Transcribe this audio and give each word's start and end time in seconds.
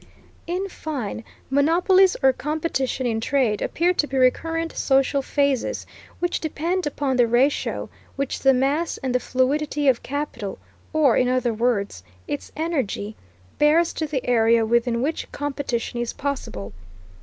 In 0.47 0.67
fine, 0.67 1.23
monopolies, 1.51 2.17
or 2.23 2.33
competition 2.33 3.05
in 3.05 3.21
trade, 3.21 3.61
appear 3.61 3.93
to 3.93 4.07
be 4.07 4.17
recurrent 4.17 4.75
social 4.75 5.21
phases 5.21 5.85
which 6.17 6.39
depend 6.39 6.87
upon 6.87 7.17
the 7.17 7.27
ratio 7.27 7.87
which 8.15 8.39
the 8.39 8.51
mass 8.51 8.97
and 8.97 9.13
the 9.13 9.19
fluidity 9.19 9.87
of 9.87 10.01
capital, 10.01 10.57
or, 10.91 11.17
in 11.17 11.27
other 11.29 11.53
words, 11.53 12.01
its 12.27 12.51
energy, 12.55 13.15
bears 13.59 13.93
to 13.93 14.07
the 14.07 14.25
area 14.25 14.65
within 14.65 15.03
which 15.03 15.31
competition 15.31 15.99
is 15.99 16.13
possible. 16.13 16.73